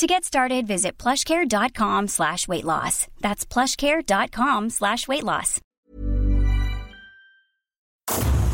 To 0.00 0.06
get 0.06 0.24
started, 0.24 0.66
visit 0.66 0.96
plushcare.com 0.96 2.08
slash 2.08 2.48
weight 2.48 2.64
loss. 2.64 3.06
That's 3.20 3.44
plushcare.com 3.44 4.70
slash 4.70 5.06
weight 5.06 5.24
loss. 5.24 5.60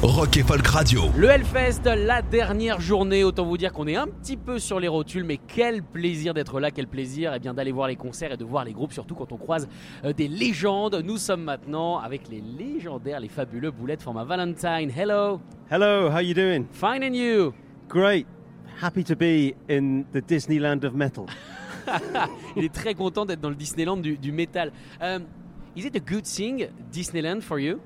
Rock 0.03 0.37
et 0.39 0.43
Folk 0.43 0.67
Radio. 0.67 1.03
Le 1.17 1.29
Hellfest, 1.31 1.85
la 1.85 2.21
dernière 2.21 2.81
journée, 2.81 3.23
autant 3.23 3.45
vous 3.45 3.57
dire 3.57 3.73
qu'on 3.73 3.87
est 3.87 3.95
un 3.95 4.09
petit 4.09 4.37
peu 4.37 4.59
sur 4.59 4.81
les 4.81 4.89
rotules, 4.89 5.23
mais 5.23 5.37
quel 5.37 5.85
plaisir 5.85 6.35
d'être 6.35 6.59
là, 6.59 6.73
quel 6.73 6.89
plaisir 6.89 7.33
eh 7.33 7.39
bien 7.39 7.55
d'aller 7.55 7.71
voir 7.71 7.87
les 7.87 7.95
concerts 7.95 8.33
et 8.33 8.37
de 8.37 8.45
voir 8.45 8.65
les 8.65 8.73
groupes, 8.73 8.93
surtout 8.93 9.15
quand 9.15 9.31
on 9.31 9.37
croise 9.37 9.69
euh, 10.05 10.13
des 10.13 10.27
légendes. 10.27 11.01
Nous 11.05 11.17
sommes 11.17 11.45
maintenant 11.45 11.99
avec 11.99 12.23
les 12.29 12.41
légendaires, 12.41 13.21
les 13.21 13.29
fabuleux 13.29 13.71
boulettes 13.71 14.03
for 14.03 14.13
my 14.13 14.27
Valentine. 14.27 14.91
Hello, 14.91 15.41
Hello, 15.71 16.11
how 16.11 16.19
you 16.19 16.35
doing? 16.35 16.67
fine 16.73 17.05
and 17.05 17.15
you? 17.15 17.55
Great. 17.89 18.27
Happy 18.81 19.03
to 19.05 19.17
be 19.17 19.55
in 19.69 20.07
the 20.13 20.21
Disneyland 20.21 20.85
of 20.85 20.95
metal. 20.95 21.29
Il 22.57 22.65
est 22.65 22.75
très 22.75 22.95
content 22.95 23.25
d'être 23.25 23.41
dans 23.41 23.49
le 23.49 23.55
Disneyland 23.55 23.97
du, 23.97 24.19
du 24.19 24.33
métal. 24.33 24.71
Um, 25.01 25.27
is 25.75 25.87
it 25.87 25.97
a 25.97 26.01
good 26.01 26.27
thing, 26.27 26.69
Disneyland, 26.93 27.43
for 27.43 27.59
you? 27.59 27.81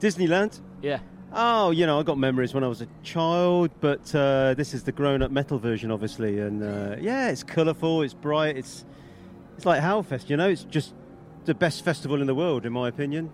Disneyland? 0.00 0.60
Yeah. 0.82 1.00
Oh, 1.34 1.72
you 1.72 1.84
know, 1.84 1.98
I 1.98 2.04
got 2.04 2.16
memories 2.16 2.54
when 2.54 2.64
I 2.64 2.68
was 2.68 2.80
a 2.80 2.86
child, 3.02 3.70
but 3.80 4.14
uh, 4.14 4.54
this 4.54 4.72
is 4.72 4.84
the 4.84 4.92
grown-up 4.92 5.30
metal 5.30 5.58
version, 5.58 5.90
obviously, 5.90 6.38
and 6.38 6.62
uh, 6.62 6.96
yeah, 7.00 7.28
it's 7.28 7.42
colourful, 7.42 8.02
it's 8.02 8.14
bright, 8.14 8.56
it's 8.56 8.84
it's 9.56 9.66
like 9.66 9.82
Hellfest, 9.82 10.30
you 10.30 10.36
know. 10.36 10.48
It's 10.48 10.64
just 10.64 10.94
the 11.44 11.54
best 11.54 11.84
festival 11.84 12.20
in 12.20 12.26
the 12.26 12.34
world, 12.34 12.64
in 12.64 12.72
my 12.72 12.88
opinion. 12.88 13.30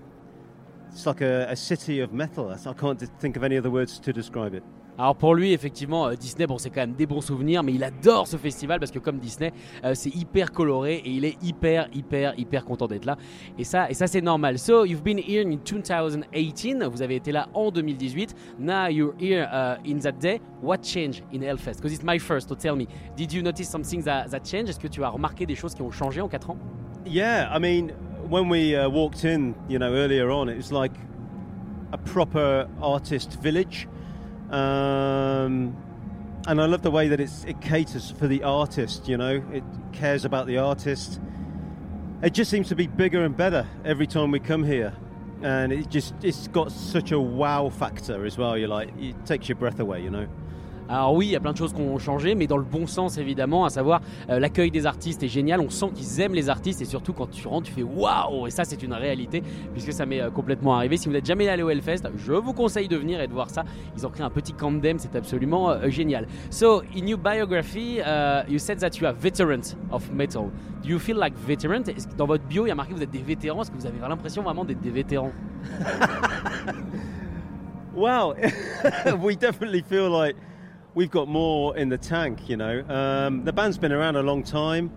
It's 0.93 1.07
like 1.07 1.21
a, 1.21 1.47
a 1.49 1.57
city 1.57 2.01
of 2.01 2.13
metal. 2.13 2.51
I 2.51 2.73
can't 2.73 2.99
think 3.21 3.37
of 3.37 3.45
any 3.45 3.57
other 3.57 3.71
words 3.71 3.99
to 4.01 4.13
describe 4.13 4.55
it. 4.55 4.65
Alors 4.99 5.17
pour 5.17 5.35
lui, 5.35 5.53
effectivement, 5.53 6.09
euh, 6.09 6.15
Disney, 6.15 6.47
bon, 6.47 6.59
c'est 6.59 6.71
quand 6.71 6.81
même 6.81 6.93
des 6.93 7.07
bons 7.07 7.21
souvenirs, 7.21 7.63
mais 7.63 7.73
il 7.73 7.85
adore 7.85 8.27
ce 8.27 8.37
festival 8.37 8.79
parce 8.79 8.91
que 8.91 8.99
comme 8.99 9.19
Disney, 9.19 9.53
euh, 9.85 9.93
c'est 9.95 10.15
hyper 10.15 10.53
coloré 10.53 10.97
et 10.97 11.11
il 11.11 11.25
est 11.25 11.43
hyper, 11.43 11.89
hyper, 11.95 12.35
hyper 12.39 12.65
content 12.65 12.87
d'être 12.87 13.05
là. 13.05 13.17
Et 13.59 13.65
ça, 13.65 13.91
et 13.91 13.95
ça 13.95 14.07
c'est 14.07 14.21
normal. 14.21 14.59
So 14.59 14.85
you've 14.85 15.03
been 15.03 15.19
here 15.19 15.43
in 15.47 15.57
2018. 15.57 16.85
Vous 16.85 17.03
avez 17.03 17.17
été 17.17 17.33
là 17.33 17.49
en 17.55 17.71
2018. 17.71 18.35
Now 18.59 18.89
you're 18.89 19.15
here 19.19 19.49
uh, 19.53 19.77
in 19.89 19.99
that 20.01 20.19
day. 20.21 20.41
What 20.63 20.79
changed 20.83 21.23
in 21.33 21.41
Hellfest? 21.41 21.77
Because 21.77 21.93
it's 21.93 22.05
my 22.05 22.19
first. 22.19 22.49
So 22.49 22.55
tell 22.55 22.77
me, 22.77 22.87
did 23.17 23.33
you 23.33 23.43
notice 23.43 23.69
something 23.69 24.03
that, 24.05 24.29
that 24.31 24.41
changed? 24.45 24.69
Est-ce 24.69 24.81
que 24.81 24.89
tu 24.89 25.03
as 25.03 25.09
remarqué 25.09 25.47
des 25.47 25.55
choses 25.55 25.75
qui 25.75 25.83
ont 25.83 25.91
changé 25.91 26.21
en 26.21 26.29
4 26.29 26.51
ans? 26.51 26.59
Yeah, 27.07 27.49
I 27.51 27.59
mean, 27.59 27.93
when 28.29 28.49
we 28.49 28.77
uh, 28.77 28.89
walked 28.89 29.25
in, 29.25 29.55
you 29.69 29.79
know, 29.79 29.93
earlier 29.95 30.31
on, 30.31 30.49
it 30.49 30.57
was 30.57 30.71
like 30.71 30.93
a 31.93 31.99
proper 31.99 32.69
artist 32.83 33.41
village. 33.43 33.89
Um, 34.51 35.77
and 36.47 36.61
I 36.61 36.67
love 36.67 36.83
the 36.83 36.91
way 36.91 37.09
that 37.09 37.21
it's, 37.21 37.45
it 37.45 37.61
caters 37.61 38.11
for 38.11 38.27
the 38.27 38.43
artist, 38.43 39.09
you 39.09 39.17
know, 39.17 39.43
it 39.53 39.63
cares 39.93 40.25
about 40.25 40.47
the 40.47 40.59
artist. 40.59 41.21
It 42.23 42.35
just 42.35 42.51
seems 42.51 42.69
to 42.69 42.75
be 42.75 42.87
bigger 42.87 43.25
and 43.25 43.37
better 43.37 43.67
every 43.85 44.07
time 44.07 44.31
we 44.31 44.41
come 44.41 44.65
here. 44.65 44.93
And 45.43 45.73
it 45.73 45.89
just, 45.89 46.15
it's 46.23 46.49
got 46.49 46.73
such 46.73 47.13
a 47.13 47.21
wow 47.21 47.71
factor 47.71 48.27
as 48.27 48.37
well. 48.37 48.59
You're 48.59 48.69
like, 48.69 48.91
it 48.99 49.25
takes 49.25 49.49
your 49.49 49.57
breath 49.57 49.81
away, 49.81 50.03
you 50.03 50.11
know. 50.11 50.29
Alors 50.91 51.15
oui, 51.15 51.27
il 51.27 51.31
y 51.31 51.37
a 51.37 51.41
plein 51.41 51.53
de 51.53 51.57
choses 51.57 51.73
qui 51.73 51.81
ont 51.81 51.99
changé, 52.01 52.35
mais 52.35 52.49
dans 52.49 52.57
le 52.57 52.65
bon 52.65 52.89
sens 52.89 53.17
évidemment, 53.17 53.65
à 53.65 53.71
savoir 53.71 54.01
euh, 54.29 54.41
l'accueil 54.41 54.73
des 54.73 54.87
artistes 54.87 55.23
est 55.23 55.29
génial, 55.29 55.61
on 55.61 55.71
sent 55.71 55.87
qu'ils 55.95 56.21
aiment 56.21 56.35
les 56.35 56.49
artistes 56.49 56.83
et 56.83 56.85
surtout 56.85 57.13
quand 57.13 57.31
tu 57.31 57.47
rentres, 57.47 57.69
tu 57.69 57.73
fais 57.73 57.85
waouh 57.85 58.49
Et 58.49 58.51
ça 58.51 58.65
c'est 58.65 58.83
une 58.83 58.93
réalité 58.93 59.41
puisque 59.73 59.93
ça 59.93 60.05
m'est 60.05 60.21
euh, 60.21 60.31
complètement 60.31 60.75
arrivé. 60.75 60.97
Si 60.97 61.07
vous 61.07 61.13
n'êtes 61.13 61.27
jamais 61.27 61.49
allé 61.49 61.63
au 61.63 61.71
Hellfest, 61.71 62.11
je 62.17 62.33
vous 62.33 62.53
conseille 62.53 62.89
de 62.89 62.97
venir 62.97 63.21
et 63.21 63.29
de 63.29 63.33
voir 63.33 63.51
ça. 63.51 63.63
Ils 63.97 64.05
ont 64.05 64.11
créé 64.11 64.25
un 64.25 64.31
petit 64.31 64.53
camp 64.53 64.73
c'est 64.99 65.15
absolument 65.15 65.71
euh, 65.71 65.89
génial. 65.91 66.27
So, 66.51 66.83
in 66.97 67.07
your 67.07 67.19
biography, 67.19 68.01
uh, 68.01 68.43
you 68.49 68.59
said 68.59 68.79
that 68.81 68.99
you 68.99 69.07
are 69.07 69.15
veterans 69.15 69.77
of 69.93 70.11
metal. 70.13 70.51
Do 70.83 70.89
you 70.89 70.99
feel 70.99 71.19
like 71.19 71.35
veteran? 71.37 71.83
Est-ce 71.87 72.09
que 72.09 72.15
Dans 72.15 72.27
votre 72.27 72.45
bio, 72.45 72.67
il 72.67 72.71
y 72.71 72.73
a 72.73 72.75
marqué 72.75 72.93
que 72.93 72.97
vous 72.97 73.03
êtes 73.05 73.11
des 73.11 73.23
vétérans? 73.23 73.63
Est-ce 73.63 73.71
que 73.71 73.77
vous 73.77 73.87
avez 73.87 73.99
l'impression 74.01 74.43
vraiment 74.43 74.65
d'être 74.65 74.81
des 74.81 74.91
vétérans? 74.91 75.33
Well, 77.93 78.37
we 79.19 79.35
definitely 79.35 79.83
feel 79.83 80.11
like 80.11 80.37
we've 80.95 81.11
got 81.11 81.29
more 81.29 81.77
in 81.77 81.89
the 81.89 81.99
tank. 81.99 82.49
You 82.49 82.57
know, 82.57 82.85
um, 82.89 83.45
the 83.45 83.53
band's 83.53 83.79
been 83.79 83.93
around 83.93 84.17
a 84.17 84.23
long 84.23 84.43
time. 84.43 84.93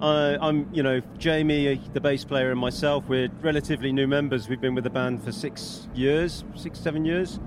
Uh, 0.00 0.36
I'm, 0.40 0.68
you 0.74 0.82
know, 0.82 1.00
Jamie, 1.16 1.80
the 1.94 2.00
bass 2.00 2.24
player, 2.24 2.50
and 2.50 2.60
myself. 2.60 3.08
We're 3.08 3.28
relatively 3.40 3.92
new 3.92 4.06
members. 4.06 4.48
We've 4.48 4.60
been 4.60 4.74
with 4.74 4.84
the 4.84 4.90
band 4.90 5.22
for 5.22 5.32
six 5.32 5.88
years, 5.94 6.44
six, 6.54 6.78
seven 6.78 7.04
years. 7.04 7.40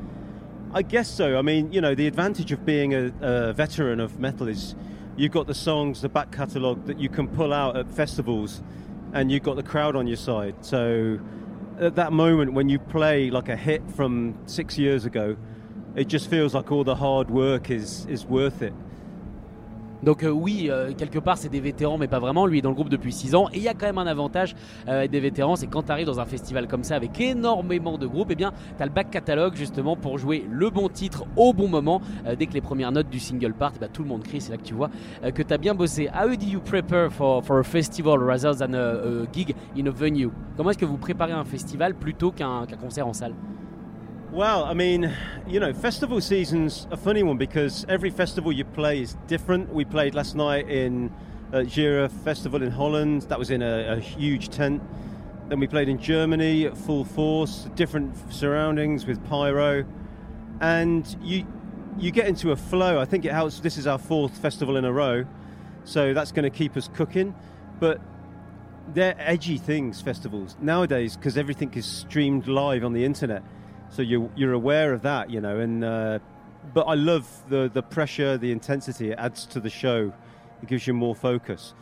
I 0.73 0.81
guess 0.81 1.09
so. 1.09 1.37
I 1.37 1.41
mean, 1.41 1.71
you 1.71 1.81
know, 1.81 1.95
the 1.95 2.07
advantage 2.07 2.51
of 2.51 2.65
being 2.65 2.93
a, 2.93 3.11
a 3.21 3.53
veteran 3.53 3.99
of 3.99 4.19
metal 4.19 4.47
is 4.47 4.75
you've 5.15 5.31
got 5.31 5.47
the 5.47 5.53
songs, 5.53 6.01
the 6.01 6.09
back 6.09 6.31
catalogue 6.31 6.85
that 6.85 6.99
you 6.99 7.09
can 7.09 7.27
pull 7.27 7.53
out 7.53 7.75
at 7.75 7.89
festivals, 7.89 8.61
and 9.13 9.31
you've 9.31 9.43
got 9.43 9.55
the 9.55 9.63
crowd 9.63 9.95
on 9.95 10.07
your 10.07 10.17
side. 10.17 10.55
So 10.61 11.19
at 11.79 11.95
that 11.95 12.13
moment 12.13 12.53
when 12.53 12.69
you 12.69 12.77
play 12.77 13.29
like 13.31 13.49
a 13.49 13.55
hit 13.55 13.81
from 13.91 14.37
six 14.45 14.77
years 14.77 15.05
ago, 15.05 15.35
it 15.95 16.09
just 16.09 16.29
feels 16.29 16.53
like 16.53 16.71
all 16.71 16.83
the 16.83 16.95
hard 16.95 17.29
work 17.29 17.69
is, 17.69 18.05
worth 18.27 18.61
it. 18.61 18.73
Donc 20.01 20.23
euh, 20.23 20.29
oui, 20.29 20.67
euh, 20.69 20.93
quelque 20.97 21.19
part 21.19 21.37
c'est 21.37 21.49
des 21.49 21.59
vétérans, 21.59 21.97
mais 21.97 22.07
pas 22.07 22.19
vraiment. 22.19 22.45
Lui 22.45 22.59
est 22.59 22.61
dans 22.61 22.69
le 22.69 22.75
groupe 22.75 22.87
depuis 22.87 23.11
6 23.11 23.35
ans. 23.35 23.49
Et 23.51 23.57
il 23.57 23.63
y 23.63 23.67
a 23.67 23.73
quand 23.73 23.85
même 23.85 23.97
un 23.97 24.07
avantage 24.07 24.55
euh, 24.87 25.07
des 25.07 25.19
vétérans, 25.19 25.57
c'est 25.57 25.67
quand 25.67 25.83
tu 25.83 25.91
arrives 25.91 26.05
dans 26.05 26.21
un 26.21 26.25
festival 26.25 26.67
comme 26.67 26.85
ça 26.85 26.95
avec 26.95 27.19
énormément 27.19 27.97
de 27.97 28.07
groupes, 28.07 28.29
et 28.29 28.33
eh 28.33 28.35
bien 28.37 28.53
tu 28.77 28.81
as 28.81 28.85
le 28.85 28.93
back 28.93 29.11
catalogue 29.11 29.55
justement 29.55 29.97
pour 29.97 30.17
jouer 30.17 30.45
le 30.49 30.69
bon 30.69 30.87
titre 30.87 31.25
au 31.35 31.51
bon 31.51 31.67
moment. 31.67 31.99
dès 32.37 32.45
que 32.45 32.53
les 32.53 32.61
premières 32.61 32.93
notes 32.93 33.09
du 33.09 33.19
single 33.19 33.53
part, 33.53 33.73
eh 33.75 33.79
ben, 33.79 33.89
tout 33.91 34.03
le 34.03 34.07
monde 34.07 34.23
crie, 34.23 34.39
c'est 34.39 34.51
là 34.51 34.57
que 34.57 34.63
tu 34.63 34.73
vois 34.73 34.89
que 35.21 35.43
tu 35.43 35.53
as 35.53 35.57
bien 35.57 35.75
bossé. 35.75 36.09
How 36.09 36.33
do 36.33 36.45
you 36.45 36.61
prepare 36.61 37.11
for 37.11 37.59
a 37.59 37.63
festival 37.63 38.19
rather 38.19 38.55
than 38.55 38.73
a, 38.73 39.25
gig 39.33 39.53
in 39.77 39.87
a 39.87 39.91
venue? 39.91 40.29
Comment 40.55 40.69
est-ce 40.69 40.77
que 40.77 40.85
vous 40.85 40.97
préparez 40.97 41.33
un 41.33 41.43
festival 41.43 41.93
plutôt 41.95 42.31
qu'un 42.31 42.65
concert 42.79 43.05
en 43.05 43.13
salle? 43.13 43.33
Well, 44.31 44.63
I 44.63 44.75
mean, 44.75 45.11
you 45.47 45.59
know, 45.59 45.73
festival 45.73 46.21
season's 46.21 46.85
a 46.91 46.97
funny 46.97 47.23
one 47.23 47.37
because 47.37 47.83
every 47.89 48.11
festival 48.11 48.51
you 48.51 48.63
play 48.63 49.01
is 49.01 49.17
different. 49.25 49.73
We 49.73 49.85
played 49.85 50.13
last 50.13 50.35
night 50.35 50.69
in 50.69 51.11
uh, 51.51 51.61
Jera 51.61 52.11
Festival 52.11 52.61
in 52.61 52.69
Holland. 52.69 53.23
That 53.23 53.39
was 53.39 53.49
in 53.49 53.63
a, 53.63 53.93
a, 53.93 53.99
huge 53.99 54.49
tent. 54.49 54.83
Then 55.47 55.59
we 55.59 55.65
played 55.65 55.89
in 55.89 55.97
Germany 55.97 56.67
at 56.67 56.77
full 56.77 57.05
force, 57.05 57.67
different 57.73 58.15
surroundings 58.31 59.07
with 59.07 59.23
pyro, 59.27 59.83
and 60.61 61.17
you 61.23 61.47
you 61.97 62.11
get 62.11 62.27
into 62.27 62.51
a 62.51 62.55
flow. 62.55 63.01
I 63.01 63.05
think 63.05 63.25
it 63.25 63.31
helps. 63.31 63.59
This 63.61 63.79
is 63.79 63.87
our 63.87 63.97
fourth 63.97 64.37
festival 64.37 64.77
in 64.77 64.85
a 64.85 64.93
row, 64.93 65.25
so 65.85 66.13
that's 66.13 66.31
going 66.31 66.43
to 66.43 66.55
keep 66.55 66.77
us 66.77 66.87
cooking. 66.93 67.33
But 67.79 67.99
they're 68.93 69.15
edgy 69.17 69.57
things, 69.57 70.01
festivals 70.01 70.55
nowadays, 70.61 71.17
because 71.17 71.35
everything 71.35 71.73
is 71.73 71.87
streamed 71.87 72.47
live 72.47 72.85
on 72.85 72.93
the 72.93 73.03
internet 73.03 73.41
so 73.91 74.01
you 74.01 74.31
you're 74.35 74.53
aware 74.53 74.93
of 74.93 75.01
that, 75.03 75.29
you 75.29 75.41
know. 75.41 75.59
And 75.59 75.83
uh, 75.83 76.19
but 76.73 76.83
I 76.83 76.95
love 76.95 77.27
the 77.49 77.69
the 77.73 77.81
pressure, 77.81 78.37
the 78.37 78.51
intensity. 78.51 79.11
It 79.11 79.19
adds 79.19 79.45
to 79.47 79.59
the 79.59 79.69
show. 79.69 80.13
It 80.61 80.67
gives 80.67 80.87
you 80.87 80.93
more 80.93 81.15
focus. 81.15 81.73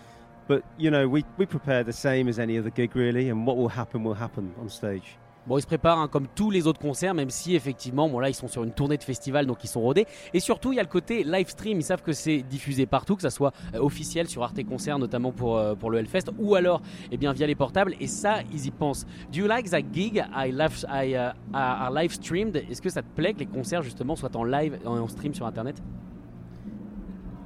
But 0.48 0.64
you 0.78 0.90
know, 0.92 1.08
we 1.08 1.26
we 1.38 1.46
prepare 1.46 1.84
the 1.84 1.94
same 1.94 2.28
as 2.28 2.40
any 2.40 2.58
other 2.58 2.70
gig, 2.70 2.96
really. 2.96 3.30
And 3.30 3.46
what 3.46 3.58
will 3.58 3.70
happen 3.70 4.04
will 4.04 4.14
happen 4.16 4.54
on 4.60 4.70
stage. 4.70 5.16
Bon, 5.48 5.58
ils 5.58 5.62
se 5.62 5.68
préparent 5.68 6.00
hein, 6.00 6.10
comme 6.10 6.28
tous 6.36 6.52
les 6.52 6.68
autres 6.68 6.80
concerts, 6.80 7.14
même 7.14 7.30
si 7.30 7.56
effectivement, 7.56 8.10
bon 8.10 8.20
là, 8.20 8.28
ils 8.28 8.36
sont 8.36 8.50
sur 8.50 8.66
une 8.66 8.74
tournée 8.74 8.98
de 8.98 9.04
festival, 9.04 9.46
donc 9.46 9.64
ils 9.64 9.70
sont 9.70 9.80
rodés. 9.80 10.06
Et 10.34 10.42
surtout, 10.42 10.74
il 10.74 10.76
y 10.76 10.80
a 10.80 10.84
le 10.84 10.90
côté 10.90 11.24
live 11.24 11.48
stream. 11.48 11.80
Ils 11.80 11.84
savent 11.84 12.02
que 12.02 12.12
c'est 12.12 12.40
diffusé 12.40 12.86
partout, 12.86 13.16
que 13.16 13.22
ça 13.22 13.30
soit 13.30 13.54
euh, 13.74 13.80
officiel 13.80 14.28
sur 14.28 14.44
Arte 14.44 14.62
Concert, 14.66 15.00
notamment 15.00 15.32
pour, 15.32 15.58
euh, 15.58 15.74
pour 15.74 15.90
le 15.90 16.00
Hellfest, 16.00 16.26
ou 16.38 16.56
alors, 16.56 16.82
eh 17.12 17.18
bien, 17.18 17.32
via 17.32 17.48
les 17.48 17.56
portables. 17.56 17.96
Et 18.02 18.08
ça, 18.08 18.40
ils 18.52 18.66
y 18.66 18.72
pensent. 18.72 19.06
Do 19.32 19.40
you 19.40 19.48
like 19.48 19.70
that 19.70 19.84
gig? 19.94 20.22
I 20.36 20.52
live, 20.52 20.86
I, 20.90 21.16
uh, 21.16 21.32
are 21.54 21.92
live 21.92 22.12
streamed 22.12 22.58
Est-ce 22.70 22.82
que 22.82 22.90
ça 22.90 23.02
te 23.02 23.10
plaît 23.16 23.34
que 23.34 23.40
les 23.40 23.46
concerts 23.46 23.84
justement 23.84 24.18
soient 24.18 24.36
en 24.36 24.44
live, 24.44 24.78
en 24.86 25.08
stream 25.08 25.34
sur 25.34 25.46
Internet? 25.46 25.82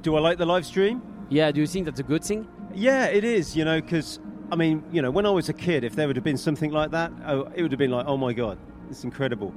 Do 0.02 0.18
I 0.18 0.20
like 0.20 0.38
the 0.38 0.46
live 0.46 0.64
stream? 0.64 1.00
Yeah. 1.30 1.52
Do 1.52 1.60
you 1.60 1.66
think 1.68 1.86
that's 1.86 2.00
a 2.00 2.02
good 2.02 2.24
thing? 2.24 2.44
Yeah, 2.74 3.14
it 3.14 3.22
is. 3.22 3.54
You 3.54 3.64
know, 3.64 3.80
because 3.80 4.20
I 4.52 4.54
mean, 4.54 4.84
you 4.92 5.00
know, 5.00 5.10
when 5.10 5.24
I 5.24 5.30
was 5.30 5.48
a 5.48 5.54
kid, 5.54 5.82
if 5.82 5.96
there 5.96 6.06
would 6.06 6.16
have 6.16 6.24
been 6.24 6.36
something 6.36 6.70
like 6.70 6.90
that, 6.90 7.10
oh, 7.24 7.50
it 7.54 7.62
would 7.62 7.72
have 7.72 7.78
been 7.78 7.90
like, 7.90 8.04
oh 8.06 8.18
my 8.18 8.34
god, 8.34 8.58
it's 8.90 9.02
incredible. 9.02 9.54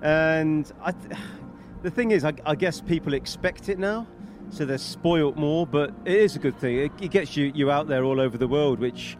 And 0.00 0.72
I, 0.82 0.94
the 1.82 1.90
thing 1.90 2.12
is, 2.12 2.24
I, 2.24 2.32
I, 2.46 2.54
guess 2.54 2.80
people 2.80 3.12
expect 3.12 3.68
it 3.68 3.78
now, 3.78 4.06
so 4.48 4.64
they're 4.64 4.78
spoilt 4.78 5.36
more. 5.36 5.66
But 5.66 5.92
it 6.06 6.16
is 6.16 6.34
a 6.34 6.38
good 6.38 6.58
thing. 6.58 6.78
It, 6.78 6.92
it, 6.98 7.10
gets 7.10 7.36
you 7.36 7.52
you 7.54 7.70
out 7.70 7.88
there 7.88 8.04
all 8.04 8.18
over 8.20 8.38
the 8.38 8.48
world, 8.48 8.78
which 8.78 9.18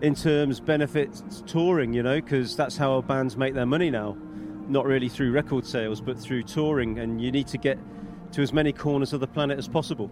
in 0.00 0.16
terms 0.16 0.58
benefits 0.58 1.22
touring, 1.46 1.92
you 1.92 2.02
know, 2.02 2.20
because 2.20 2.56
that's 2.56 2.76
how 2.76 3.00
bands 3.02 3.36
make 3.36 3.54
their 3.54 3.66
money 3.66 3.90
now. 3.90 4.16
Not 4.66 4.86
really 4.86 5.08
through 5.08 5.30
record 5.30 5.66
sales, 5.66 6.00
but 6.00 6.18
through 6.18 6.42
touring, 6.42 6.98
and 6.98 7.22
you 7.22 7.30
need 7.30 7.46
to 7.46 7.58
get 7.58 7.78
to 8.32 8.42
as 8.42 8.52
many 8.52 8.72
corners 8.72 9.12
of 9.12 9.20
the 9.20 9.28
planet 9.28 9.56
as 9.56 9.68
possible. 9.68 10.10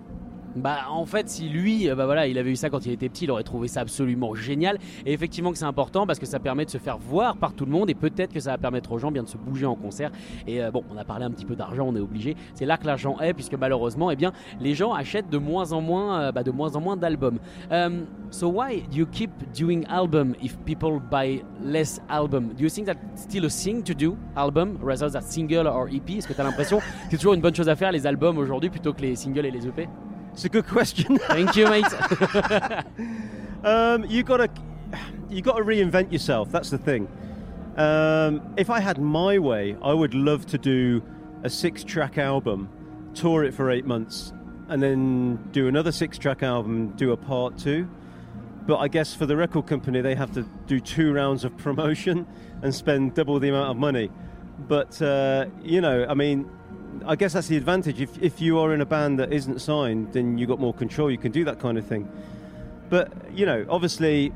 Bah 0.55 0.87
en 0.91 1.05
fait 1.05 1.29
si 1.29 1.49
lui 1.49 1.91
euh, 1.91 1.95
bah 1.95 2.07
voilà 2.07 2.27
il 2.27 2.39
avait 2.39 2.51
eu 2.51 2.57
ça 2.57 2.71
quand 2.71 2.87
il 2.87 2.93
était 2.93 3.09
petit 3.09 3.25
il 3.25 3.31
aurait 3.31 3.43
trouvé 3.43 3.69
ça 3.69 3.81
absolument 3.81 4.35
génial. 4.35 4.79
Et 5.05 5.13
effectivement 5.13 5.53
que 5.53 5.59
c'est 5.59 5.65
important 5.65 6.07
parce 6.07 6.19
que 6.19 6.27
ça 6.27 6.39
permet 6.39 6.65
de 6.65 6.71
se 6.71 6.79
faire 6.79 6.99
voir 6.99 7.37
par 7.37 7.53
tout 7.53 7.65
le 7.67 7.73
monde 7.73 7.91
et 7.91 7.95
peut-être 7.95 8.33
que 8.33 8.41
ça 8.41 8.53
va 8.53 8.59
permettre 8.59 8.93
aux 8.93 8.99
gens 8.99 9.11
bien 9.11 9.23
de 9.23 9.29
se 9.29 9.37
bouger 9.37 9.67
en 9.67 9.75
concert. 9.75 10.11
Et 10.47 10.63
euh, 10.63 10.71
bon 10.71 10.85
on 10.91 10.97
a 10.97 11.05
parlé 11.05 11.25
un 11.25 11.31
petit 11.31 11.45
peu 11.45 11.57
d'argent 11.57 11.87
on 11.89 11.97
est 11.97 12.01
obligé. 12.01 12.37
C'est 12.55 12.67
là 12.67 12.77
que 12.77 12.87
l'argent 12.87 13.19
est 13.21 13.35
puisque 13.35 13.55
malheureusement 13.55 14.11
eh 14.11 14.17
bien 14.17 14.33
les 14.61 14.75
gens 14.75 14.93
achètent 14.93 15.31
de 15.31 15.39
moins 15.39 15.73
en 15.73 15.81
moins 15.81 16.21
euh, 16.21 16.33
bah, 16.33 16.43
de 16.43 16.51
moins 16.51 16.75
en 16.77 16.81
moins 16.81 16.97
d'albums. 16.97 17.39
Um, 17.71 18.07
so 18.31 18.49
why 18.49 18.83
do 18.91 18.97
you 18.97 19.07
keep 19.07 19.31
doing 19.53 19.85
album 19.89 20.35
if 20.43 20.57
people 20.65 21.01
buy 21.11 21.43
less 21.63 22.01
album? 22.09 22.55
Do 22.55 22.63
you 22.63 22.71
think 22.71 22.87
that 22.87 22.97
still 23.17 23.45
a 23.47 23.51
thing 23.51 23.83
to 23.83 23.95
do 23.95 24.17
album 24.37 24.79
rather 24.83 25.11
than 25.11 25.21
single 25.23 25.67
or 25.67 25.89
EP 25.89 26.19
est-ce 26.19 26.29
que 26.29 26.33
tu 26.33 26.41
as 26.41 26.45
l'impression 26.45 26.79
que 26.79 26.85
c'est 27.11 27.17
toujours 27.17 27.35
une 27.35 27.41
bonne 27.41 27.55
chose 27.55 27.69
à 27.69 27.77
faire 27.77 27.93
les 27.93 28.07
albums 28.07 28.39
aujourd'hui 28.39 28.71
plutôt 28.71 28.93
que 28.93 29.03
les 29.03 29.17
singles 29.17 29.47
et 29.47 29.51
les 29.51 29.67
EP 29.67 29.89
It's 30.37 30.44
a 30.44 30.50
good 30.50 30.67
question. 30.67 31.17
Thank 31.29 31.56
you, 31.56 31.67
mate. 31.67 31.87
um, 33.65 34.05
you 34.05 34.23
gotta 34.23 34.50
you 35.31 35.41
gotta 35.41 35.65
reinvent 35.65 36.12
yourself. 36.12 36.53
That's 36.53 36.69
the 36.69 36.77
thing. 36.77 37.09
Um, 37.79 38.53
if 38.59 38.69
I 38.69 38.81
had 38.81 39.00
my 39.00 39.38
way, 39.38 39.79
I 39.81 39.94
would 39.94 40.12
love 40.12 40.44
to 40.49 40.59
do 40.59 41.03
a 41.43 41.49
six-track 41.49 42.19
album, 42.19 42.69
tour 43.15 43.44
it 43.44 43.55
for 43.55 43.71
eight 43.71 43.87
months, 43.87 44.35
and 44.69 44.83
then 44.83 45.37
do 45.53 45.69
another 45.69 45.91
six-track 45.91 46.43
album, 46.43 46.88
do 46.97 47.12
a 47.12 47.17
part 47.17 47.56
two. 47.56 47.88
But 48.67 48.77
I 48.77 48.88
guess 48.88 49.15
for 49.15 49.25
the 49.25 49.38
record 49.38 49.67
company, 49.67 50.03
they 50.03 50.15
have 50.15 50.33
to 50.33 50.43
do 50.67 50.81
two 50.81 51.15
rounds 51.15 51.44
of 51.44 51.56
promotion 51.56 52.27
and 52.62 52.75
spend 52.75 53.15
double 53.15 53.41
the 53.41 53.49
amount 53.49 53.71
of 53.71 53.79
money. 53.79 54.11
But 54.69 55.00
uh, 55.00 55.47
you 55.62 55.81
know, 55.81 56.05
I 56.06 56.12
mean, 56.12 56.50
I 57.05 57.17
guess 57.17 57.33
that's 57.33 57.49
the 57.49 57.57
advantage. 57.57 58.01
If, 58.01 58.21
if 58.23 58.41
you 58.41 58.59
are 58.59 58.73
in 58.73 58.81
a 58.81 58.87
band 58.87 59.19
that 59.19 59.33
isn't 59.33 59.61
signed, 59.61 60.13
then 60.13 60.39
you've 60.39 60.49
got 60.49 60.61
more 60.61 60.75
control. 60.75 61.11
You 61.11 61.19
can 61.19 61.33
do 61.33 61.45
that 61.45 61.59
kind 61.59 61.77
of 61.79 61.87
thing. 61.87 62.11
But, 62.89 63.13
you 63.33 63.47
know, 63.47 63.67
obviously, 63.69 64.33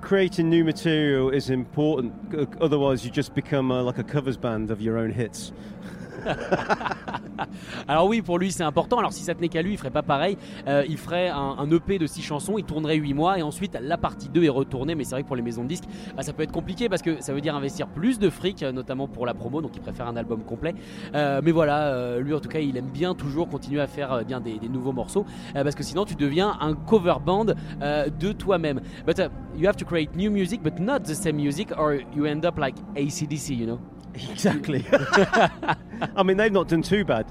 creating 0.00 0.50
new 0.50 0.64
material 0.64 1.30
is 1.30 1.50
important. 1.50 2.12
Otherwise, 2.60 3.04
you 3.04 3.10
just 3.10 3.34
become 3.34 3.72
uh, 3.72 3.82
like 3.82 3.98
a 3.98 4.04
covers 4.04 4.36
band 4.36 4.70
of 4.70 4.80
your 4.80 4.98
own 4.98 5.10
hits. 5.10 5.52
Alors 7.88 8.06
oui, 8.06 8.22
pour 8.22 8.38
lui 8.38 8.52
c'est 8.52 8.62
important. 8.62 8.98
Alors 8.98 9.12
si 9.12 9.22
ça 9.22 9.34
tenait 9.34 9.48
qu'à 9.48 9.62
lui, 9.62 9.72
il 9.72 9.78
ferait 9.78 9.90
pas 9.90 10.02
pareil. 10.02 10.36
Euh, 10.66 10.84
il 10.88 10.96
ferait 10.96 11.28
un, 11.28 11.68
EP 11.70 11.98
de 11.98 12.06
6 12.06 12.22
chansons, 12.22 12.58
il 12.58 12.64
tournerait 12.64 12.96
8 12.96 13.14
mois 13.14 13.38
et 13.38 13.42
ensuite 13.42 13.76
la 13.80 13.96
partie 13.96 14.28
2 14.28 14.44
est 14.44 14.48
retournée. 14.48 14.94
Mais 14.94 15.04
c'est 15.04 15.12
vrai 15.12 15.22
que 15.22 15.28
pour 15.28 15.36
les 15.36 15.42
maisons 15.42 15.64
de 15.64 15.68
disques, 15.68 15.84
bah, 16.16 16.22
ça 16.22 16.32
peut 16.32 16.42
être 16.42 16.52
compliqué 16.52 16.88
parce 16.88 17.02
que 17.02 17.20
ça 17.20 17.32
veut 17.32 17.40
dire 17.40 17.54
investir 17.54 17.88
plus 17.88 18.18
de 18.18 18.30
fric, 18.30 18.62
euh, 18.62 18.72
notamment 18.72 19.08
pour 19.08 19.26
la 19.26 19.34
promo. 19.34 19.60
Donc 19.60 19.72
il 19.74 19.80
préfère 19.80 20.06
un 20.06 20.16
album 20.16 20.42
complet. 20.42 20.74
Euh, 21.14 21.40
mais 21.42 21.52
voilà, 21.52 22.18
lui 22.18 22.34
en 22.34 22.40
tout 22.40 22.48
cas, 22.48 22.60
il 22.60 22.76
aime 22.76 22.90
bien 22.90 23.14
toujours 23.14 23.48
continuer 23.48 23.80
à 23.80 23.86
faire 23.86 24.24
bien 24.24 24.40
des, 24.40 24.58
nouveaux 24.68 24.92
morceaux 24.92 25.26
parce 25.52 25.74
que 25.74 25.82
sinon 25.82 26.04
tu 26.04 26.14
deviens 26.14 26.56
un 26.60 26.74
cover 26.74 27.16
band 27.24 27.46
de 27.46 28.32
toi-même. 28.32 28.80
But 29.06 29.18
uh, 29.18 29.30
you 29.56 29.66
have 29.66 29.76
to 29.76 29.84
create 29.84 30.14
new 30.16 30.30
music, 30.30 30.62
but 30.62 30.78
not 30.78 31.00
the 31.04 31.14
same 31.14 31.36
music, 31.36 31.72
or 31.76 31.94
you 32.14 32.24
end 32.26 32.44
up 32.44 32.58
like 32.58 32.74
ACDC, 32.96 33.56
you 33.56 33.66
know? 33.66 33.93
Exactly. 34.30 34.84
I 34.92 36.22
mean, 36.24 36.36
they've 36.36 36.52
not 36.52 36.68
done 36.68 36.82
too 36.82 37.04
bad. 37.04 37.26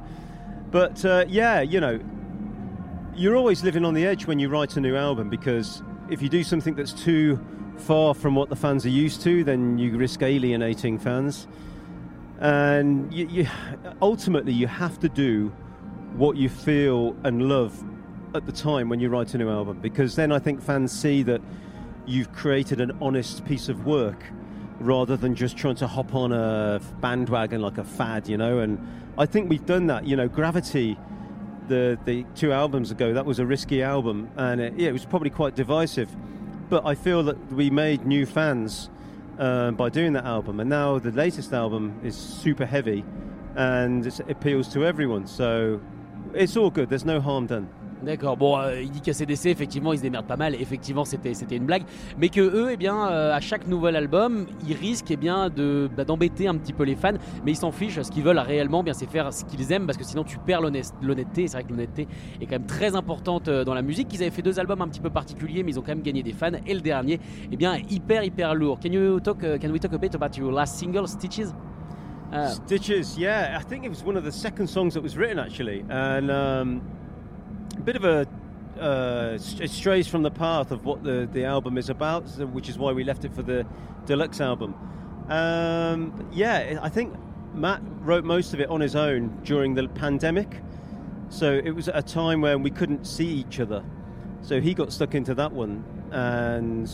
But 0.72 1.04
uh, 1.06 1.26
yeah, 1.28 1.62
you 1.62 1.80
know, 1.80 2.00
you're 3.16 3.36
always 3.36 3.64
living 3.64 3.86
on 3.86 3.94
the 3.94 4.06
edge 4.06 4.26
when 4.26 4.40
you 4.40 4.50
write 4.50 4.76
a 4.76 4.82
new 4.82 4.96
album 4.96 5.30
because 5.30 5.82
if 6.10 6.22
you 6.22 6.30
do 6.30 6.44
something 6.44 6.76
that's 6.76 6.94
too 6.94 7.40
far 7.78 8.14
from 8.14 8.36
what 8.36 8.50
the 8.50 8.56
fans 8.56 8.86
are 8.86 8.90
used 8.90 9.22
to, 9.22 9.44
then 9.44 9.78
you 9.78 9.96
risk 9.98 10.22
alienating 10.22 11.00
fans. 11.00 11.48
And 12.40 13.14
you, 13.14 13.28
you, 13.28 13.48
ultimately, 14.02 14.52
you 14.52 14.68
have 14.68 15.00
to 15.00 15.10
do 15.10 15.54
what 16.16 16.36
you 16.38 16.50
feel 16.50 17.16
and 17.24 17.48
love 17.48 17.82
at 18.36 18.46
the 18.46 18.52
time 18.52 18.90
when 18.90 19.00
you 19.00 19.10
write 19.10 19.34
a 19.34 19.38
new 19.38 19.50
album 19.50 19.80
because 19.80 20.16
then 20.16 20.32
I 20.32 20.40
think 20.40 20.62
fans 20.62 20.92
see 20.92 21.24
that 21.24 21.42
you've 22.06 22.32
created 22.34 22.82
an 22.82 22.98
honest 23.02 23.46
piece 23.46 23.70
of 23.70 23.86
work 23.86 24.24
rather 24.84 25.18
than 25.18 25.36
just 25.36 25.58
trying 25.58 25.76
to 25.76 25.88
hop 25.88 26.14
on 26.14 26.32
a 26.32 26.82
bandwagon 27.00 27.62
like 27.62 27.78
a 27.78 27.84
fad, 27.84 28.28
you 28.28 28.38
know. 28.38 28.60
And 28.60 28.80
I 29.18 29.26
think 29.26 29.50
we've 29.50 29.66
done 29.66 29.88
that. 29.88 30.06
You 30.06 30.16
know, 30.16 30.28
Gravity, 30.28 30.98
the 31.68 31.98
the 32.06 32.26
two 32.36 32.52
albums 32.52 32.92
ago, 32.92 33.14
that 33.14 33.26
was 33.26 33.40
a 33.40 33.46
risky 33.46 33.82
album, 33.82 34.30
and 34.36 34.62
it, 34.62 34.74
yeah, 34.78 34.90
it 34.90 34.94
was 34.94 35.06
probably 35.06 35.30
quite 35.30 35.56
divisive. 35.56 36.10
But 36.70 36.86
I 36.86 36.96
feel 36.96 37.24
that 37.24 37.52
we 37.52 37.70
made 37.70 38.06
new 38.06 38.26
fans 38.26 38.90
uh, 39.40 39.72
by 39.72 39.90
doing 39.90 40.14
that 40.14 40.26
album, 40.26 40.60
and 40.60 40.70
now 40.70 41.00
the 41.00 41.12
latest 41.12 41.54
album 41.54 42.00
is 42.04 42.16
super 42.16 42.66
heavy, 42.66 43.04
and 43.56 44.06
it 44.06 44.20
appeals 44.30 44.68
to 44.74 44.86
everyone. 44.86 45.28
So 45.28 45.82
it's 46.34 46.58
all 46.58 46.70
good. 46.70 46.90
There's 46.90 47.06
no 47.06 47.22
harm 47.22 47.48
done. 47.48 47.70
D'accord. 48.04 48.36
Bon, 48.36 48.60
euh, 48.60 48.82
il 48.82 48.92
dit 48.92 49.00
qu'à 49.00 49.14
CDC, 49.14 49.46
effectivement, 49.46 49.94
ils 49.94 49.98
se 49.98 50.02
démerdent 50.02 50.28
pas 50.28 50.36
mal. 50.36 50.56
Effectivement, 50.56 51.06
c'était 51.06 51.32
une 51.56 51.66
blague, 51.66 51.84
mais 52.18 52.28
que 52.28 52.42
eux, 52.42 52.70
eh 52.72 52.78
bien, 52.78 53.08
euh, 53.08 53.34
à 53.34 53.40
chaque 53.40 53.66
nouvel 53.68 53.96
album, 53.96 54.46
ils 54.68 54.76
risquent 54.76 55.12
eh 55.12 55.18
bien 55.18 55.50
de 55.50 55.90
bah, 55.96 56.04
d'embêter 56.04 56.48
un 56.48 56.56
petit 56.56 56.74
peu 56.74 56.84
les 56.84 56.96
fans, 56.96 57.14
mais 57.46 57.52
ils 57.52 57.58
s'en 57.58 57.72
fichent. 57.72 58.02
Ce 58.02 58.12
qu'ils 58.12 58.24
veulent 58.24 58.40
réellement, 58.40 58.82
eh 58.82 58.84
bien, 58.84 58.94
c'est 58.94 59.10
faire 59.10 59.32
ce 59.32 59.46
qu'ils 59.46 59.72
aiment, 59.72 59.86
parce 59.86 59.98
que 59.98 60.04
sinon 60.04 60.26
tu 60.26 60.38
perds 60.38 60.62
l'honnêteté. 60.62 61.48
C'est 61.48 61.54
vrai 61.54 61.64
que 61.64 61.70
l'honnêteté 61.70 62.08
est 62.42 62.46
quand 62.46 62.60
même 62.60 62.66
très 62.66 62.96
importante 62.96 63.48
euh, 63.48 63.64
dans 63.64 63.74
la 63.74 63.82
musique. 63.82 64.14
Ils 64.14 64.22
avaient 64.22 64.32
fait 64.32 64.42
deux 64.42 64.60
albums 64.60 64.82
un 64.82 64.88
petit 64.90 65.02
peu 65.02 65.10
particuliers, 65.10 65.64
mais 65.64 65.72
ils 65.72 65.80
ont 65.80 65.82
quand 65.82 65.96
même 65.96 66.02
gagné 66.02 66.24
des 66.24 66.34
fans. 66.34 66.52
Et 66.68 66.74
le 66.74 66.82
dernier, 66.82 67.22
eh 67.52 67.56
bien, 67.56 67.78
hyper 67.90 68.24
hyper 68.24 68.54
lourd. 68.54 68.80
Can 68.82 68.92
you 68.92 69.20
talk? 69.22 69.40
can 69.40 69.72
we 69.72 69.80
talk 69.80 69.94
a 69.94 69.98
bit 69.98 70.14
about 70.14 70.38
your 70.38 70.52
last 70.52 70.78
single, 70.78 71.08
Stitches? 71.08 71.54
Stitches, 72.50 73.16
yeah. 73.16 73.56
I 73.60 73.64
think 73.64 73.86
it 73.86 73.90
was 73.90 74.04
one 74.04 74.18
of 74.18 74.24
the 74.24 74.32
second 74.32 74.68
songs 74.68 74.96
that 74.96 75.04
was 75.04 75.16
written 75.16 75.38
actually. 75.38 75.84
Um, 75.84 76.82
bit 77.84 77.96
of 77.96 78.06
a 78.06 78.28
uh, 78.80 79.38
it 79.60 79.70
strays 79.70 80.08
from 80.08 80.24
the 80.24 80.32
path 80.32 80.72
of 80.72 80.84
what 80.84 81.04
the, 81.04 81.30
the 81.32 81.46
album 81.46 81.78
is 81.78 81.90
about, 81.90 82.24
which 82.52 82.70
is 82.70 82.78
why 82.78 82.92
we 82.92 83.04
left 83.04 83.24
it 83.24 83.34
for 83.34 83.44
the 83.44 83.66
deluxe 84.06 84.42
album. 84.42 84.74
Um, 85.30 86.28
yeah, 86.32 86.80
I 86.82 86.90
think 86.90 87.14
Matt 87.54 87.82
wrote 88.02 88.24
most 88.24 88.54
of 88.54 88.60
it 88.60 88.70
on 88.70 88.82
his 88.82 88.96
own 88.96 89.40
during 89.44 89.76
the 89.76 89.88
pandemic. 89.88 90.62
So 91.30 91.54
it 91.64 91.72
was 91.72 91.88
a 91.88 92.02
time 92.02 92.42
when 92.42 92.62
we 92.62 92.72
couldn't 92.72 93.06
see 93.06 93.28
each 93.28 93.60
other. 93.60 93.84
So 94.42 94.60
he 94.60 94.74
got 94.74 94.92
stuck 94.92 95.16
into 95.16 95.34
that 95.36 95.52
one, 95.52 95.84
and 96.12 96.90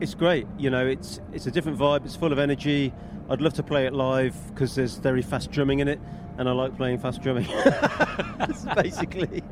it's 0.00 0.14
great. 0.14 0.46
You 0.58 0.70
know, 0.70 0.86
it's 0.86 1.20
it's 1.32 1.46
a 1.46 1.50
different 1.50 1.78
vibe. 1.78 2.04
It's 2.04 2.16
full 2.16 2.32
of 2.32 2.38
energy. 2.38 2.92
I'd 3.30 3.40
love 3.40 3.54
to 3.54 3.62
play 3.62 3.86
it 3.86 3.92
live 3.92 4.34
because 4.48 4.74
there's 4.74 4.96
very 4.96 5.22
fast 5.22 5.50
drumming 5.50 5.80
in 5.80 5.88
it. 5.88 6.00
And 6.38 6.46
I 6.46 6.52
like 6.52 6.76
playing 6.76 6.98
fast 6.98 7.20
drumming. 7.20 7.46
basically. 8.82 9.42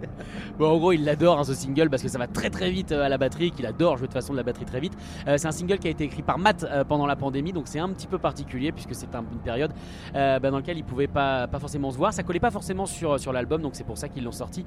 Bon, 0.59 0.71
en 0.71 0.79
gros, 0.79 0.93
il 0.93 1.05
l'adore 1.05 1.39
hein, 1.39 1.45
ce 1.45 1.55
single 1.55 1.91
parce 1.91 2.03
que 2.03 2.09
ça 2.09 2.19
va 2.19 2.27
très 2.27 2.49
très 2.51 2.71
vite 2.71 2.93
euh, 2.93 3.05
à 3.05 3.09
la 3.09 3.19
batterie, 3.19 3.51
qu'il 3.51 3.67
adore 3.67 3.97
jouer 3.97 4.09
de 4.09 4.13
façon 4.13 4.33
de 4.33 4.39
la 4.39 4.43
batterie 4.43 4.65
très 4.65 4.81
vite. 4.81 4.93
Euh, 5.27 5.37
c'est 5.37 5.49
un 5.49 5.53
single 5.53 5.79
qui 5.79 5.89
a 5.89 5.91
été 5.91 6.05
écrit 6.05 6.23
par 6.23 6.39
Matt 6.39 6.65
euh, 6.65 6.85
pendant 6.85 7.07
la 7.07 7.17
pandémie, 7.17 7.53
donc 7.53 7.67
c'est 7.67 7.79
un 7.79 7.89
petit 7.89 8.07
peu 8.07 8.19
particulier 8.19 8.73
puisque 8.73 8.95
c'est 8.95 9.09
une 9.15 9.41
période 9.41 9.73
bah, 10.15 10.39
dans 10.39 10.57
laquelle 10.57 10.79
il 10.79 10.85
pouvait 10.85 11.07
pas, 11.07 11.47
pas 11.47 11.59
forcément 11.59 11.91
se 11.91 11.97
voir. 11.97 12.13
Ça 12.13 12.23
collait 12.23 12.41
pas 12.41 12.51
forcément 12.51 12.87
sur, 12.87 13.19
sur 13.19 13.33
l'album, 13.33 13.63
donc 13.63 13.75
c'est 13.75 13.85
pour 13.85 13.99
ça 13.99 14.09
qu'ils 14.09 14.25
l'ont 14.25 14.33
sorti 14.33 14.65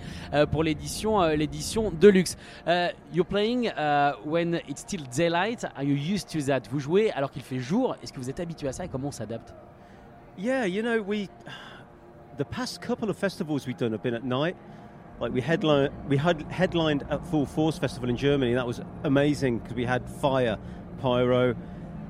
pour 0.51 0.63
l'édition 0.63 1.21
l'édition 1.29 1.91
Deluxe. 1.91 2.37
you're 3.13 3.25
playing 3.25 3.71
when 4.25 4.59
it's 4.67 4.81
still 4.81 5.03
daylight. 5.15 5.65
Are 5.75 5.83
you 5.83 5.95
used 5.95 6.29
to 6.29 6.41
that? 6.47 6.63
Vous 6.69 6.79
jouez 6.79 7.11
alors 7.11 7.31
qu'il 7.31 7.41
fait 7.41 7.59
jour. 7.59 7.95
Est-ce 8.03 8.13
que 8.13 8.19
vous 8.19 8.29
êtes 8.29 8.39
habitué 8.39 8.67
à 8.67 8.73
ça 8.73 8.85
et 8.85 8.89
comment 8.89 9.09
on 9.09 9.11
s'adapte? 9.11 9.53
Yeah, 10.37 10.67
you 10.67 10.81
know, 10.81 11.01
we 11.01 11.27
the 12.39 12.45
past 12.45 12.81
couple 12.81 13.09
of 13.09 13.17
festivals 13.17 13.67
we've 13.67 13.77
done 13.77 13.91
have 13.91 14.01
been 14.01 14.13
at 14.13 14.23
night. 14.23 14.55
Like 15.19 15.33
we 15.33 15.41
headline, 15.41 15.89
we 16.07 16.15
had 16.15 16.41
headlined 16.43 17.03
at 17.09 17.25
Full 17.27 17.45
Force 17.45 17.77
Festival 17.77 18.09
in 18.09 18.15
Germany. 18.15 18.53
That 18.53 18.65
was 18.65 18.79
amazing 19.03 19.59
because 19.59 19.75
we 19.75 19.83
had 19.83 20.09
fire, 20.09 20.57
pyro. 21.01 21.53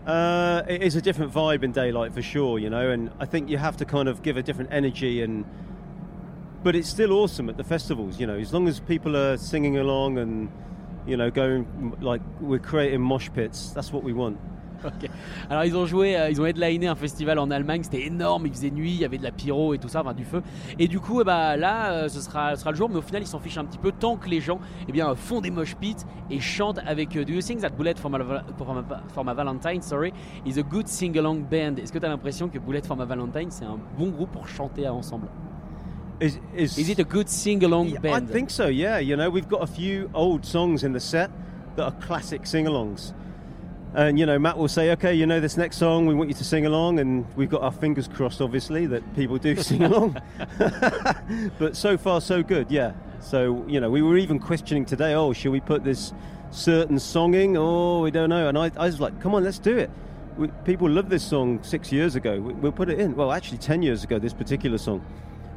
Uh, 0.05 0.61
it 0.67 0.83
is 0.83 0.95
a 0.95 1.01
different 1.01 1.33
vibe 1.33 1.63
in 1.63 1.71
daylight 1.71 2.13
for 2.13 2.21
sure, 2.21 2.59
you 2.59 2.69
know. 2.69 2.91
And 2.91 3.09
I 3.19 3.25
think 3.25 3.49
you 3.49 3.57
have 3.57 3.77
to 3.77 3.85
kind 3.85 4.07
of 4.07 4.21
give 4.21 4.37
a 4.37 4.43
different 4.43 4.71
energy 4.71 5.23
and. 5.23 5.45
But 6.61 6.75
it's 6.75 6.89
still 6.89 7.13
awesome 7.13 7.49
at 7.49 7.57
the 7.57 7.63
festivals, 7.63 8.19
you 8.19 8.27
know. 8.27 8.37
As 8.37 8.53
long 8.53 8.67
as 8.67 8.79
people 8.81 9.17
are 9.17 9.35
singing 9.37 9.77
along 9.77 10.19
and, 10.19 10.51
you 11.07 11.17
know, 11.17 11.31
going 11.31 11.97
like 12.01 12.21
we're 12.39 12.59
creating 12.59 13.01
mosh 13.01 13.29
pits. 13.33 13.71
That's 13.71 13.91
what 13.91 14.03
we 14.03 14.13
want. 14.13 14.39
Alors 15.49 15.63
ils 15.63 15.75
ont 15.75 15.85
joué, 15.85 16.17
euh, 16.17 16.29
ils 16.29 16.41
ont 16.41 16.45
headliné 16.45 16.87
un 16.87 16.95
festival 16.95 17.39
en 17.39 17.51
Allemagne, 17.51 17.83
c'était 17.83 18.05
énorme, 18.05 18.47
il 18.47 18.53
faisait 18.53 18.71
nuit, 18.71 18.91
il 18.91 18.99
y 18.99 19.05
avait 19.05 19.17
de 19.17 19.23
la 19.23 19.31
pyro 19.31 19.73
et 19.73 19.77
tout 19.77 19.89
ça, 19.89 20.01
enfin 20.01 20.13
du 20.13 20.25
feu. 20.25 20.41
Et 20.77 20.87
du 20.87 20.99
coup, 20.99 21.23
bah, 21.23 21.57
là, 21.57 21.91
euh, 21.91 22.09
ce 22.09 22.21
sera, 22.21 22.55
sera 22.55 22.71
le 22.71 22.77
jour, 22.77 22.89
mais 22.89 22.97
au 22.97 23.01
final, 23.01 23.21
ils 23.21 23.27
s'en 23.27 23.39
fichent 23.39 23.57
un 23.57 23.65
petit 23.65 23.77
peu 23.77 23.91
tant 23.91 24.17
que 24.17 24.29
les 24.29 24.41
gens 24.41 24.59
eh 24.87 24.91
bien, 24.91 25.13
font 25.15 25.41
des 25.41 25.51
mosh 25.51 25.75
pits 25.75 25.95
et 26.29 26.39
chantent 26.39 26.79
avec. 26.85 27.09
Do 27.13 27.33
you 27.33 27.41
think 27.41 27.61
that 27.61 27.71
Bullet 27.71 27.95
for 27.95 28.09
my, 28.09 28.19
for 29.13 29.23
my, 29.23 29.33
Valentine? 29.33 29.81
Sorry, 29.81 30.13
is 30.45 30.57
a 30.57 30.63
good 30.63 30.87
sing-along 30.87 31.43
band 31.49 31.77
Est-ce 31.77 31.91
que 31.91 31.99
tu 31.99 32.05
as 32.05 32.09
l'impression 32.09 32.49
que 32.49 32.59
Bullet 32.59 32.81
for 32.81 32.95
my 32.95 33.05
Valentine, 33.05 33.49
c'est 33.49 33.65
un 33.65 33.79
bon 33.97 34.09
groupe 34.09 34.31
pour 34.31 34.47
chanter 34.47 34.87
ensemble? 34.87 35.27
Is, 36.21 36.37
is, 36.53 36.77
is, 36.77 36.89
it 36.89 36.99
a 36.99 37.03
good 37.03 37.29
sing-along 37.29 37.93
band? 38.01 38.29
I 38.29 38.33
think 38.33 38.49
so. 38.49 38.67
Yeah, 38.67 38.99
you 38.99 39.15
know, 39.15 39.29
we've 39.29 39.47
got 39.47 39.63
a 39.63 39.67
few 39.67 40.09
old 40.13 40.45
songs 40.45 40.83
in 40.83 40.91
the 40.91 40.99
set 40.99 41.31
that 41.77 41.83
are 41.83 41.95
classic 42.01 42.45
sing-alongs. 42.45 43.13
And 43.95 44.19
you 44.19 44.25
know, 44.25 44.37
Matt 44.37 44.57
will 44.57 44.67
say, 44.67 44.91
"Okay, 44.91 45.13
you 45.15 45.25
know 45.25 45.39
this 45.39 45.57
next 45.57 45.77
song. 45.77 46.05
We 46.05 46.13
want 46.13 46.29
you 46.29 46.35
to 46.35 46.43
sing 46.43 46.65
along," 46.65 46.99
and 46.99 47.25
we've 47.35 47.49
got 47.49 47.63
our 47.63 47.71
fingers 47.71 48.07
crossed, 48.07 48.39
obviously, 48.39 48.85
that 48.85 49.15
people 49.15 49.37
do 49.37 49.55
sing 49.61 49.83
along. 49.83 50.21
but 51.57 51.75
so 51.75 51.97
far, 51.97 52.21
so 52.21 52.43
good. 52.43 52.69
Yeah. 52.69 52.93
So 53.19 53.65
you 53.67 53.79
know, 53.79 53.89
we 53.89 54.01
were 54.01 54.17
even 54.17 54.37
questioning 54.37 54.85
today. 54.85 55.15
Oh, 55.15 55.33
should 55.33 55.51
we 55.51 55.59
put 55.59 55.83
this 55.83 56.13
certain 56.51 56.97
songing? 56.97 57.55
Oh, 57.57 58.01
we 58.01 58.11
don't 58.11 58.29
know. 58.29 58.47
And 58.47 58.57
I, 58.57 58.71
I 58.77 58.85
was 58.85 58.99
like, 58.99 59.19
"Come 59.21 59.33
on, 59.33 59.43
let's 59.43 59.59
do 59.59 59.75
it." 59.75 59.89
We, 60.37 60.49
people 60.65 60.87
loved 60.87 61.09
this 61.09 61.23
song 61.23 61.59
six 61.63 61.91
years 61.91 62.15
ago. 62.15 62.39
We, 62.39 62.53
we'll 62.53 62.71
put 62.71 62.89
it 62.89 62.99
in. 62.99 63.15
Well, 63.15 63.31
actually, 63.31 63.57
ten 63.57 63.81
years 63.81 64.03
ago, 64.03 64.19
this 64.19 64.33
particular 64.33 64.77
song. 64.77 65.03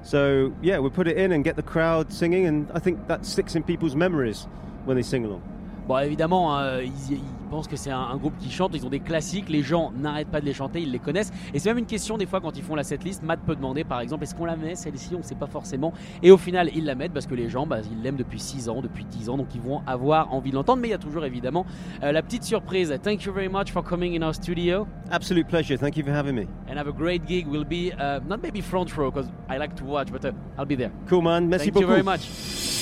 So 0.02 0.54
yeah, 0.62 0.78
we'll 0.78 0.90
put 0.90 1.06
it 1.06 1.18
in 1.18 1.32
and 1.32 1.44
get 1.44 1.56
the 1.56 1.62
crowd 1.62 2.10
singing, 2.10 2.46
and 2.46 2.70
I 2.72 2.78
think 2.78 3.08
that 3.08 3.26
sticks 3.26 3.54
in 3.56 3.62
people's 3.62 3.94
memories 3.94 4.46
when 4.86 4.96
they 4.96 5.02
sing 5.02 5.26
along. 5.26 5.42
Bon, 5.88 5.98
évidemment, 5.98 6.56
hein, 6.56 6.80
ils, 6.80 7.18
pensent 7.50 7.68
que 7.68 7.76
c'est 7.76 7.90
un, 7.90 8.16
groupe 8.16 8.34
qui 8.38 8.50
chante, 8.50 8.70
ils 8.74 8.86
ont 8.86 8.90
des 8.90 9.00
classiques, 9.00 9.48
les 9.48 9.62
gens 9.62 9.92
n'arrêtent 9.94 10.30
pas 10.30 10.40
de 10.40 10.46
les 10.46 10.54
chanter, 10.54 10.80
ils 10.80 10.90
les 10.90 10.98
connaissent. 10.98 11.32
Et 11.52 11.58
c'est 11.58 11.68
même 11.68 11.78
une 11.78 11.86
question, 11.86 12.16
des 12.16 12.24
fois, 12.24 12.40
quand 12.40 12.56
ils 12.56 12.62
font 12.62 12.74
la 12.74 12.84
setlist, 12.84 13.22
Matt 13.22 13.40
peut 13.40 13.56
demander, 13.56 13.84
par 13.84 14.00
exemple, 14.00 14.22
est-ce 14.22 14.34
qu'on 14.34 14.44
la 14.44 14.56
met, 14.56 14.74
celle-ci 14.74 15.14
On 15.14 15.18
ne 15.18 15.22
sait 15.22 15.34
pas 15.34 15.48
forcément. 15.48 15.92
Et 16.22 16.30
au 16.30 16.38
final, 16.38 16.70
ils 16.74 16.84
la 16.84 16.94
mettent 16.94 17.12
parce 17.12 17.26
que 17.26 17.34
les 17.34 17.50
gens, 17.50 17.66
bah, 17.66 17.80
ils 17.90 18.02
l'aiment 18.02 18.16
depuis 18.16 18.40
6 18.40 18.68
ans, 18.68 18.80
depuis 18.80 19.04
10 19.04 19.28
ans, 19.28 19.36
donc 19.36 19.48
ils 19.54 19.60
vont 19.60 19.82
avoir 19.86 20.32
envie 20.32 20.50
de 20.50 20.54
l'entendre. 20.54 20.80
Mais 20.80 20.88
il 20.88 20.92
y 20.92 20.94
a 20.94 20.98
toujours, 20.98 21.24
évidemment, 21.24 21.66
euh, 22.02 22.12
la 22.12 22.22
petite 22.22 22.44
surprise. 22.44 22.94
Thank 23.02 23.24
you 23.24 23.32
very 23.32 23.48
much 23.48 23.70
for 23.70 23.82
coming 23.82 24.16
in 24.16 24.26
our 24.26 24.34
studio. 24.34 24.86
Absolute 25.10 25.48
pleasure. 25.48 25.76
Thank 25.76 25.96
you 25.96 26.04
for 26.04 26.14
having 26.14 26.34
me. 26.34 26.46
And 26.68 26.78
have 26.78 26.88
a 26.88 26.92
great 26.92 27.26
gig. 27.26 27.46
We'll 27.46 27.64
be, 27.64 27.92
uh, 27.92 28.20
not 28.26 28.40
maybe 28.42 28.62
front 28.62 28.96
row, 28.96 29.10
because 29.10 29.30
I 29.50 29.58
like 29.58 29.74
to 29.76 29.84
watch, 29.84 30.10
but 30.10 30.24
uh, 30.24 30.32
I'll 30.56 30.64
be 30.64 30.76
there. 30.76 30.92
Cool, 31.06 31.22
man. 31.22 31.48
Merci 31.48 31.66
Thank 31.66 31.74
beaucoup. 31.74 31.82
you 31.82 31.88
very 31.88 32.02
much. 32.02 32.81